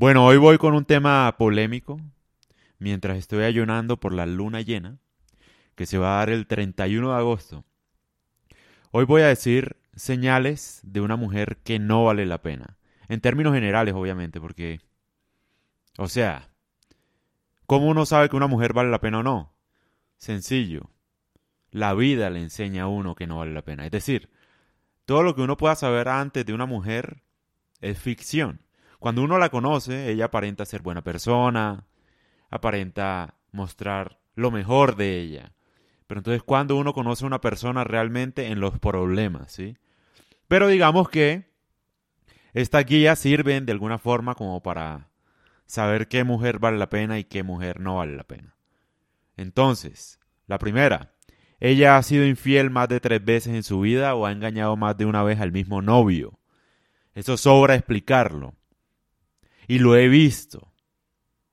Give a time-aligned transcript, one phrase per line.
[0.00, 2.00] Bueno, hoy voy con un tema polémico,
[2.78, 4.96] mientras estoy ayunando por la luna llena,
[5.74, 7.66] que se va a dar el 31 de agosto.
[8.92, 12.78] Hoy voy a decir señales de una mujer que no vale la pena.
[13.08, 14.80] En términos generales, obviamente, porque,
[15.98, 16.48] o sea,
[17.66, 19.54] ¿cómo uno sabe que una mujer vale la pena o no?
[20.16, 20.88] Sencillo.
[21.72, 23.84] La vida le enseña a uno que no vale la pena.
[23.84, 24.30] Es decir,
[25.04, 27.22] todo lo que uno pueda saber antes de una mujer
[27.82, 28.62] es ficción.
[29.00, 31.86] Cuando uno la conoce, ella aparenta ser buena persona,
[32.50, 35.54] aparenta mostrar lo mejor de ella.
[36.06, 39.78] Pero entonces cuando uno conoce a una persona realmente en los problemas, ¿sí?
[40.48, 41.50] Pero digamos que
[42.52, 45.08] estas guías sirven de alguna forma como para
[45.64, 48.54] saber qué mujer vale la pena y qué mujer no vale la pena.
[49.38, 51.14] Entonces, la primera,
[51.58, 54.98] ella ha sido infiel más de tres veces en su vida o ha engañado más
[54.98, 56.38] de una vez al mismo novio.
[57.14, 58.59] Eso sobra explicarlo.
[59.70, 60.72] Y lo he visto.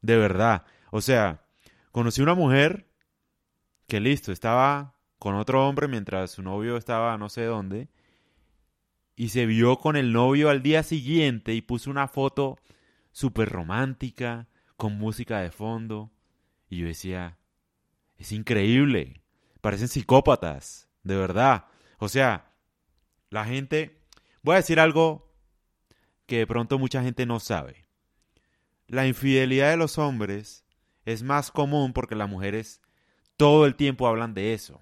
[0.00, 0.64] De verdad.
[0.90, 1.44] O sea,
[1.92, 2.88] conocí una mujer
[3.86, 7.90] que listo, estaba con otro hombre mientras su novio estaba no sé dónde,
[9.14, 12.56] y se vio con el novio al día siguiente y puso una foto
[13.12, 16.10] súper romántica, con música de fondo,
[16.70, 17.36] y yo decía,
[18.16, 19.20] es increíble,
[19.60, 21.66] parecen psicópatas, de verdad.
[21.98, 22.54] O sea,
[23.28, 24.00] la gente,
[24.40, 25.30] voy a decir algo
[26.24, 27.87] que de pronto mucha gente no sabe.
[28.88, 30.64] La infidelidad de los hombres
[31.04, 32.80] es más común porque las mujeres
[33.36, 34.80] todo el tiempo hablan de eso.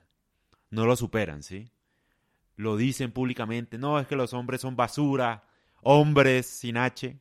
[0.71, 1.71] No lo superan, ¿sí?
[2.55, 3.79] Lo dicen públicamente.
[3.79, 5.45] No, es que los hombres son basura,
[5.83, 7.19] hombres sin H,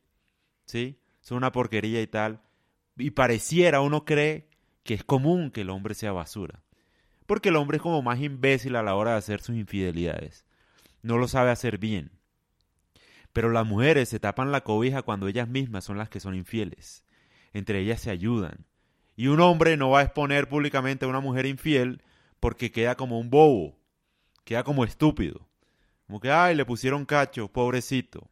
[0.64, 0.98] ¿sí?
[1.20, 2.40] Son una porquería y tal.
[2.96, 4.48] Y pareciera, uno cree
[4.84, 6.62] que es común que el hombre sea basura.
[7.26, 10.46] Porque el hombre es como más imbécil a la hora de hacer sus infidelidades.
[11.02, 12.12] No lo sabe hacer bien.
[13.36, 17.04] Pero las mujeres se tapan la cobija cuando ellas mismas son las que son infieles.
[17.52, 18.64] Entre ellas se ayudan,
[19.14, 22.00] y un hombre no va a exponer públicamente a una mujer infiel
[22.40, 23.78] porque queda como un bobo,
[24.44, 25.46] queda como estúpido.
[26.06, 28.30] Como que, ay, le pusieron cacho, pobrecito.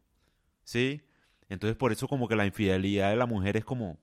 [0.63, 1.03] ¿Sí?
[1.49, 3.99] Entonces por eso como que la infidelidad de la mujer es como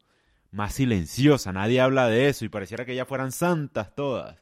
[0.53, 4.41] más silenciosa, nadie habla de eso y pareciera que ellas fueran santas todas.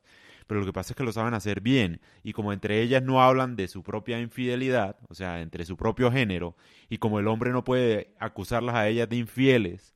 [0.50, 3.22] Pero lo que pasa es que lo saben hacer bien y como entre ellas no
[3.22, 6.56] hablan de su propia infidelidad, o sea, entre su propio género,
[6.88, 9.94] y como el hombre no puede acusarlas a ellas de infieles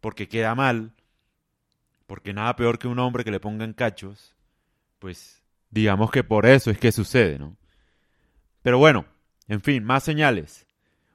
[0.00, 0.94] porque queda mal,
[2.06, 4.34] porque nada peor que un hombre que le pongan cachos,
[5.00, 7.58] pues digamos que por eso es que sucede, ¿no?
[8.62, 9.04] Pero bueno,
[9.48, 10.66] en fin, más señales.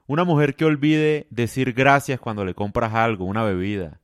[0.06, 3.98] Una mujer que olvide decir gracias cuando le compras algo, una bebida,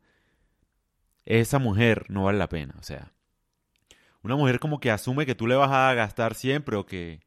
[1.25, 3.13] esa mujer no vale la pena, o sea,
[4.23, 7.21] una mujer como que asume que tú le vas a gastar siempre o que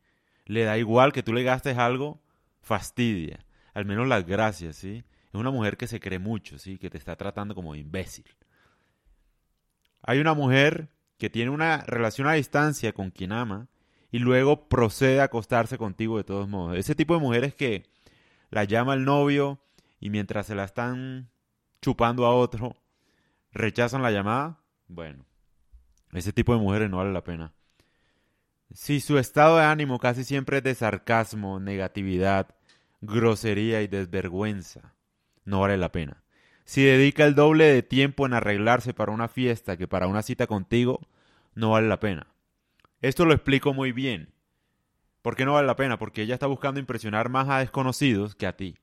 [0.45, 2.21] le da igual que tú le gastes algo,
[2.61, 3.45] fastidia.
[3.73, 5.03] Al menos las gracias, ¿sí?
[5.27, 6.77] Es una mujer que se cree mucho, ¿sí?
[6.77, 8.25] Que te está tratando como imbécil.
[10.01, 13.67] Hay una mujer que tiene una relación a distancia con quien ama
[14.11, 16.77] y luego procede a acostarse contigo de todos modos.
[16.77, 17.83] Ese tipo de mujeres que
[18.49, 19.59] la llama el novio
[19.99, 21.29] y mientras se la están
[21.81, 22.77] chupando a otro,
[23.51, 24.61] rechazan la llamada.
[24.87, 25.25] Bueno,
[26.13, 27.53] ese tipo de mujeres no vale la pena.
[28.73, 32.55] Si su estado de ánimo casi siempre es de sarcasmo, negatividad,
[33.01, 34.93] grosería y desvergüenza,
[35.45, 36.23] no vale la pena.
[36.65, 40.47] Si dedica el doble de tiempo en arreglarse para una fiesta que para una cita
[40.47, 40.99] contigo,
[41.53, 42.27] no vale la pena.
[43.01, 44.33] Esto lo explico muy bien.
[45.21, 45.97] ¿Por qué no vale la pena?
[45.97, 48.77] Porque ella está buscando impresionar más a desconocidos que a ti.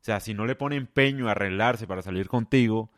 [0.00, 2.90] O sea, si no le pone empeño a arreglarse para salir contigo,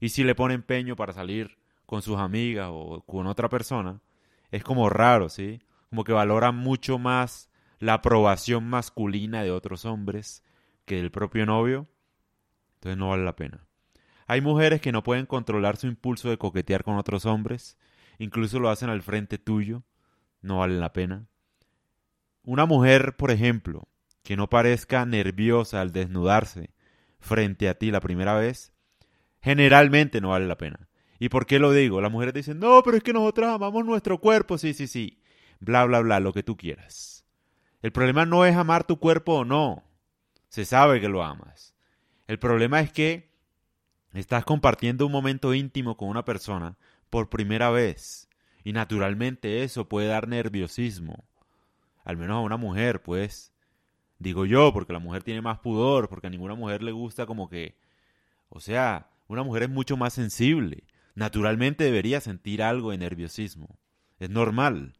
[0.00, 1.57] y si le pone empeño para salir
[1.88, 4.02] con sus amigas o con otra persona,
[4.50, 5.62] es como raro, ¿sí?
[5.88, 10.44] Como que valora mucho más la aprobación masculina de otros hombres
[10.84, 11.88] que del propio novio
[12.74, 13.64] entonces no vale la pena.
[14.26, 17.78] Hay mujeres que no pueden controlar su impulso de coquetear con otros hombres,
[18.18, 19.82] incluso lo hacen al frente tuyo,
[20.42, 21.26] no vale la pena.
[22.42, 23.88] Una mujer, por ejemplo,
[24.22, 26.74] que no parezca nerviosa al desnudarse
[27.18, 28.74] frente a ti la primera vez,
[29.40, 30.88] generalmente no vale la pena.
[31.18, 32.00] ¿Y por qué lo digo?
[32.00, 35.20] Las mujeres dicen, no, pero es que nosotras amamos nuestro cuerpo, sí, sí, sí,
[35.60, 37.24] bla, bla, bla, lo que tú quieras.
[37.82, 39.84] El problema no es amar tu cuerpo o no,
[40.48, 41.74] se sabe que lo amas.
[42.26, 43.30] El problema es que
[44.12, 46.76] estás compartiendo un momento íntimo con una persona
[47.10, 48.28] por primera vez
[48.64, 51.24] y naturalmente eso puede dar nerviosismo.
[52.04, 53.52] Al menos a una mujer, pues.
[54.18, 57.48] Digo yo, porque la mujer tiene más pudor, porque a ninguna mujer le gusta como
[57.48, 57.76] que...
[58.48, 60.84] O sea, una mujer es mucho más sensible.
[61.18, 63.76] Naturalmente debería sentir algo de nerviosismo.
[64.20, 64.94] Es normal.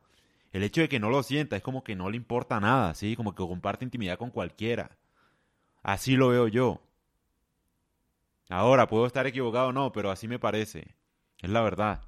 [0.50, 3.14] El hecho de que no lo sienta es como que no le importa nada, ¿sí?
[3.14, 4.98] Como que comparte intimidad con cualquiera.
[5.80, 6.82] Así lo veo yo.
[8.48, 10.96] Ahora, puedo estar equivocado o no, pero así me parece.
[11.40, 12.02] Es la verdad.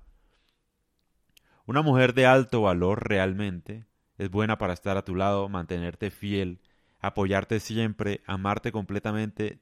[1.65, 3.85] Una mujer de alto valor realmente
[4.19, 6.59] es buena para estar a tu lado, mantenerte fiel,
[6.99, 9.61] apoyarte siempre, amarte completamente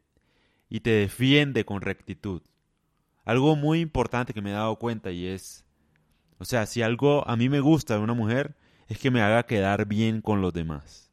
[0.71, 2.41] y te defiende con rectitud.
[3.29, 5.67] Algo muy importante que me he dado cuenta y es,
[6.39, 9.43] o sea, si algo a mí me gusta de una mujer es que me haga
[9.43, 11.13] quedar bien con los demás.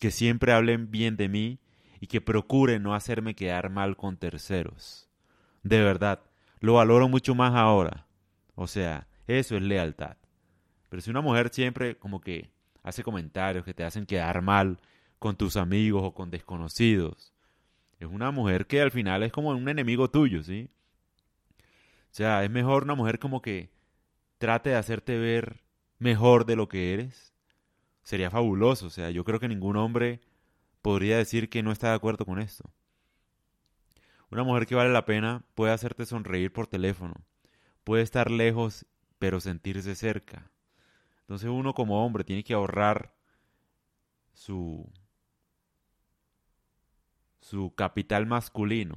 [0.00, 1.60] Que siempre hablen bien de mí
[2.00, 5.08] y que procure no hacerme quedar mal con terceros.
[5.62, 6.20] De verdad,
[6.58, 8.08] lo valoro mucho más ahora.
[8.56, 10.16] O sea, eso es lealtad.
[10.88, 12.50] Pero si una mujer siempre como que
[12.82, 14.80] hace comentarios que te hacen quedar mal
[15.20, 17.32] con tus amigos o con desconocidos,
[18.00, 20.70] es una mujer que al final es como un enemigo tuyo, ¿sí?
[22.10, 23.70] O sea, es mejor una mujer como que
[24.38, 25.62] trate de hacerte ver
[25.98, 27.34] mejor de lo que eres.
[28.02, 30.22] Sería fabuloso, o sea, yo creo que ningún hombre
[30.80, 32.70] podría decir que no está de acuerdo con esto.
[34.30, 37.14] Una mujer que vale la pena puede hacerte sonreír por teléfono,
[37.84, 38.86] puede estar lejos
[39.18, 40.50] pero sentirse cerca.
[41.20, 43.14] Entonces uno como hombre tiene que ahorrar
[44.32, 44.90] su
[47.50, 48.96] su capital masculino,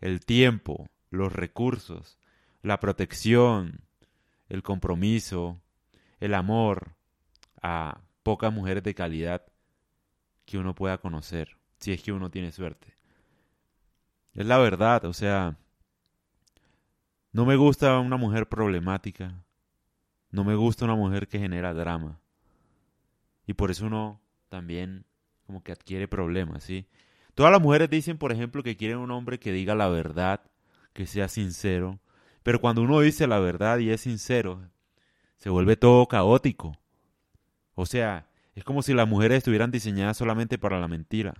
[0.00, 2.18] el tiempo, los recursos,
[2.62, 3.82] la protección,
[4.48, 5.62] el compromiso,
[6.18, 6.96] el amor
[7.62, 9.46] a pocas mujeres de calidad
[10.44, 12.96] que uno pueda conocer, si es que uno tiene suerte.
[14.32, 15.56] Es la verdad, o sea,
[17.30, 19.44] no me gusta una mujer problemática,
[20.32, 22.18] no me gusta una mujer que genera drama.
[23.46, 25.04] Y por eso uno también
[25.46, 26.88] como que adquiere problemas, ¿sí?
[27.34, 30.40] Todas las mujeres dicen, por ejemplo, que quieren un hombre que diga la verdad,
[30.92, 31.98] que sea sincero,
[32.42, 34.70] pero cuando uno dice la verdad y es sincero,
[35.38, 36.78] se vuelve todo caótico.
[37.74, 41.34] O sea, es como si las mujeres estuvieran diseñadas solamente para la mentira,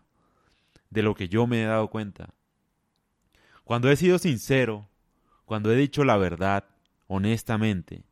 [0.91, 2.31] de lo que yo me he dado cuenta.
[3.63, 4.89] Cuando he sido sincero,
[5.45, 6.65] cuando he dicho la verdad,
[7.07, 8.05] honestamente,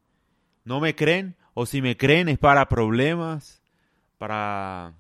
[0.65, 1.37] ¿no me creen?
[1.55, 3.63] O si me creen es para problemas,
[4.19, 4.95] para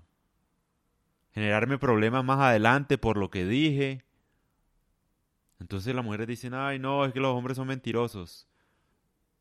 [1.32, 4.05] generarme problemas más adelante por lo que dije.
[5.61, 8.46] Entonces las mujeres dicen, ay no, es que los hombres son mentirosos.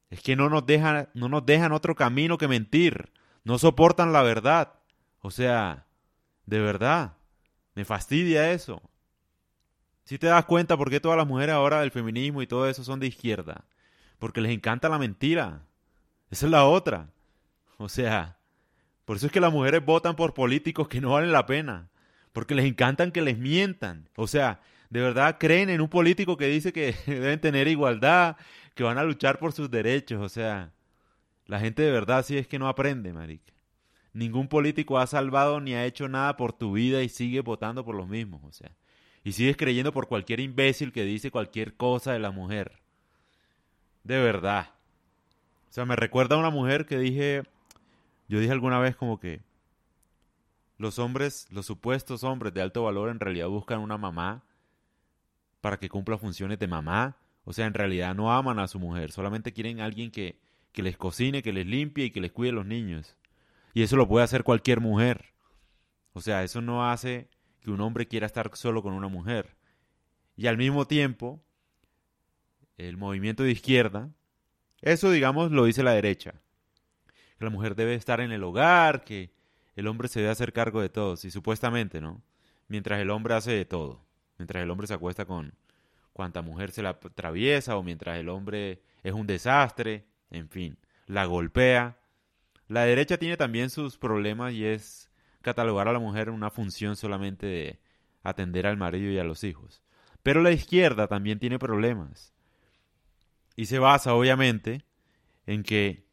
[0.09, 3.11] Es que no nos dejan, no nos dejan otro camino que mentir
[3.43, 4.73] no soportan la verdad.
[5.21, 5.85] O sea,
[6.45, 7.13] de verdad,
[7.75, 8.81] me fastidia eso.
[10.03, 12.83] Si te das cuenta por qué todas las mujeres ahora del feminismo y todo eso
[12.83, 13.65] son de izquierda.
[14.19, 15.65] Porque les encanta la mentira.
[16.29, 17.09] Esa es la otra.
[17.77, 18.38] O sea,
[19.12, 21.90] por eso es que las mujeres votan por políticos que no valen la pena.
[22.31, 24.08] Porque les encantan que les mientan.
[24.16, 28.38] O sea, de verdad creen en un político que dice que deben tener igualdad,
[28.74, 30.22] que van a luchar por sus derechos.
[30.22, 30.72] O sea,
[31.46, 33.52] la gente de verdad sí es que no aprende, marica.
[34.13, 37.96] Ningún político ha salvado ni ha hecho nada por tu vida y sigue votando por
[37.96, 38.72] los mismos, o sea.
[39.25, 42.80] Y sigues creyendo por cualquier imbécil que dice cualquier cosa de la mujer.
[44.06, 44.69] De verdad.
[45.69, 47.44] O sea, me recuerda a una mujer que dije,
[48.31, 49.42] yo dije alguna vez como que
[50.78, 54.45] los hombres, los supuestos hombres de alto valor en realidad buscan una mamá
[55.60, 57.18] para que cumpla funciones de mamá.
[57.44, 60.39] O sea, en realidad no aman a su mujer, solamente quieren a alguien que,
[60.72, 63.18] que les cocine, que les limpie y que les cuide a los niños.
[63.74, 65.34] Y eso lo puede hacer cualquier mujer.
[66.13, 67.27] O sea, eso no hace
[67.60, 69.57] que un hombre quiera estar solo con una mujer.
[70.38, 71.44] Y al mismo tiempo,
[72.77, 74.10] el movimiento de izquierda,
[74.79, 76.41] eso digamos lo dice la derecha.
[77.41, 79.31] Que la mujer debe estar en el hogar, que
[79.75, 82.21] el hombre se debe hacer cargo de todo, y supuestamente, ¿no?
[82.67, 84.05] Mientras el hombre hace de todo.
[84.38, 85.51] Mientras el hombre se acuesta con
[86.13, 91.25] cuanta mujer se la atraviesa o mientras el hombre es un desastre en fin, la
[91.25, 91.98] golpea.
[92.67, 95.10] La derecha tiene también sus problemas y es
[95.41, 97.79] catalogar a la mujer una función solamente de
[98.21, 99.81] atender al marido y a los hijos.
[100.21, 102.36] Pero la izquierda también tiene problemas.
[103.55, 104.86] Y se basa, obviamente,
[105.48, 106.11] en que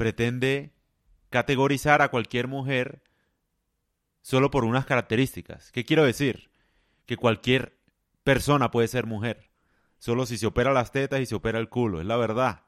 [0.00, 0.72] pretende
[1.28, 3.02] categorizar a cualquier mujer
[4.22, 5.70] solo por unas características.
[5.72, 6.48] ¿Qué quiero decir?
[7.04, 7.76] Que cualquier
[8.24, 9.50] persona puede ser mujer,
[9.98, 12.62] solo si se opera las tetas y se opera el culo, es la verdad.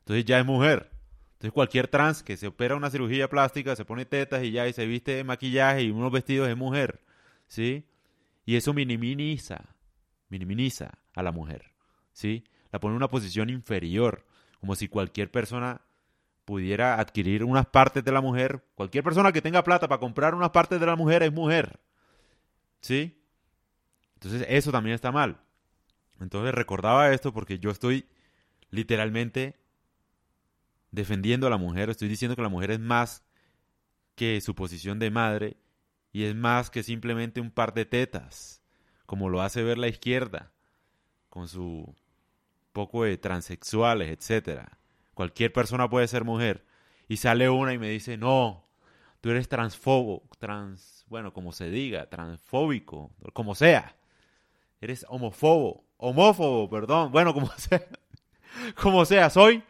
[0.00, 0.90] Entonces ya es mujer.
[1.32, 4.74] Entonces cualquier trans que se opera una cirugía plástica, se pone tetas y ya y
[4.74, 7.00] se viste de maquillaje y unos vestidos es mujer.
[7.48, 7.86] ¿Sí?
[8.44, 9.74] Y eso minimiza,
[10.28, 11.72] minimiza a la mujer.
[12.12, 12.44] ¿Sí?
[12.72, 14.26] La pone en una posición inferior,
[14.60, 15.80] como si cualquier persona
[16.44, 18.64] pudiera adquirir unas partes de la mujer.
[18.74, 21.80] Cualquier persona que tenga plata para comprar unas partes de la mujer es mujer.
[22.80, 23.22] ¿Sí?
[24.14, 25.40] Entonces eso también está mal.
[26.20, 28.06] Entonces recordaba esto porque yo estoy
[28.70, 29.58] literalmente
[30.90, 33.24] defendiendo a la mujer, estoy diciendo que la mujer es más
[34.14, 35.56] que su posición de madre
[36.12, 38.62] y es más que simplemente un par de tetas.
[39.06, 40.50] como lo hace ver la izquierda,
[41.28, 41.94] con su
[42.72, 44.78] poco de transexuales, etcétera.
[45.14, 46.64] Cualquier persona puede ser mujer.
[47.08, 48.64] Y sale una y me dice, no,
[49.20, 53.96] tú eres transfobo, trans, bueno, como se diga, transfóbico, como sea.
[54.80, 57.86] Eres homofobo, homófobo, perdón, bueno, como sea.
[58.80, 59.62] como sea, soy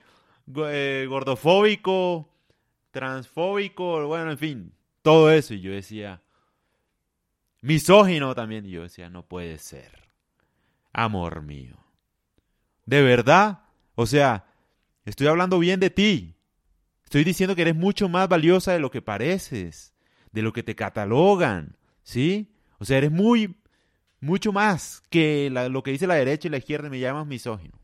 [0.57, 2.29] eh, gordofóbico,
[2.91, 4.73] transfóbico, bueno, en fin,
[5.03, 5.55] todo eso.
[5.55, 6.23] Y yo decía,
[7.61, 8.67] misógino también.
[8.67, 10.09] Y yo decía, no puede ser.
[10.93, 11.77] Amor mío.
[12.87, 13.61] ¿De verdad?
[13.95, 14.47] O sea,
[15.05, 16.37] estoy hablando bien de ti.
[17.05, 19.95] Estoy diciendo que eres mucho más valiosa de lo que pareces,
[20.33, 22.53] de lo que te catalogan, ¿sí?
[22.79, 23.57] O sea, eres muy,
[24.21, 27.79] mucho más que lo que dice la derecha y la izquierda y me llamas misógino.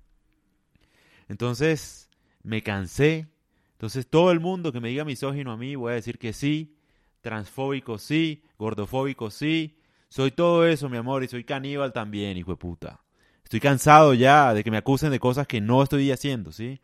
[1.29, 2.11] Entonces,
[2.43, 3.29] me cansé.
[3.73, 6.77] Entonces, todo el mundo que me diga misógino a mí, voy a decir que sí.
[7.21, 9.79] Transfóbico sí, gordofóbico sí.
[10.09, 13.01] Soy todo eso, mi amor, y soy caníbal también, hijo de puta.
[13.45, 16.81] Estoy cansado ya de que me acusen de cosas que no estoy haciendo, ¿sí?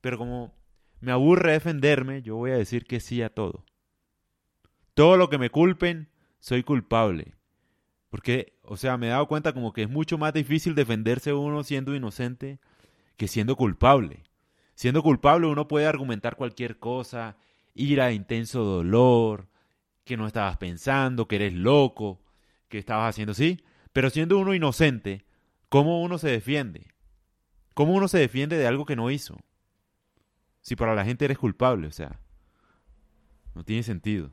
[0.00, 0.54] Pero como
[1.00, 3.64] me aburre defenderme, yo voy a decir que sí a todo.
[4.94, 6.08] Todo lo que me culpen,
[6.40, 7.34] soy culpable.
[8.10, 11.62] Porque, o sea, me he dado cuenta como que es mucho más difícil defenderse uno
[11.62, 12.58] siendo inocente
[13.16, 14.24] que siendo culpable.
[14.74, 17.36] Siendo culpable uno puede argumentar cualquier cosa,
[17.74, 19.48] ir a intenso dolor,
[20.04, 22.20] que no estabas pensando, que eres loco,
[22.68, 23.62] que estabas haciendo así.
[23.92, 25.24] Pero siendo uno inocente,
[25.68, 26.86] ¿cómo uno se defiende?
[27.74, 29.38] ¿Cómo uno se defiende de algo que no hizo?
[30.68, 32.20] Si para la gente eres culpable, o sea,
[33.54, 34.30] no tiene sentido.